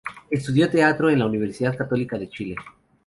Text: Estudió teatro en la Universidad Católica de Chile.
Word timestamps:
Estudió 0.31 0.67
teatro 0.67 1.11
en 1.11 1.19
la 1.19 1.27
Universidad 1.27 1.77
Católica 1.77 2.17
de 2.17 2.27
Chile. 2.27 2.55